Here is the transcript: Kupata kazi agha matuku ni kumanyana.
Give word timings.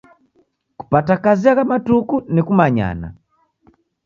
Kupata 0.77 1.13
kazi 1.23 1.45
agha 1.51 1.63
matuku 1.71 2.15
ni 2.33 2.41
kumanyana. 2.47 3.07